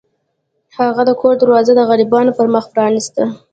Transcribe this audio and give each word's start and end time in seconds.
هغه 0.77 1.01
د 1.05 1.11
کور 1.19 1.33
دروازه 1.41 1.73
د 1.75 1.81
غریبانو 1.89 2.35
پر 2.37 2.47
مخ 2.53 2.65
پرانیسته. 2.73 3.23